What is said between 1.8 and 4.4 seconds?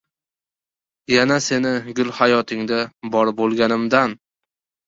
gul hayotingda, bor bo‘lganimdan